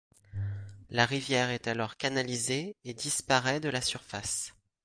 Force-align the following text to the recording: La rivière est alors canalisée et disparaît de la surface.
La 0.89 1.05
rivière 1.05 1.51
est 1.51 1.67
alors 1.67 1.95
canalisée 1.95 2.75
et 2.85 2.95
disparaît 2.95 3.59
de 3.59 3.69
la 3.69 3.81
surface. 3.81 4.51